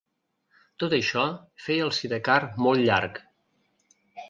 [0.83, 1.25] Tot això
[1.67, 3.23] feia el sidecar molt llarg.